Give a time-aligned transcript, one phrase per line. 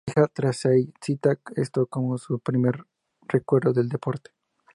[0.07, 2.87] Su hija Tracey cita esto como su primer
[3.27, 4.31] recuerdo del deporte.